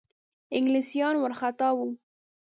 [0.57, 1.87] انګلیسیان وارخطا وه.